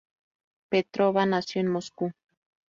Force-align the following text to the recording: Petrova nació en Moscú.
Petrova 0.69 1.27
nació 1.27 1.61
en 1.61 1.67
Moscú. 1.67 2.11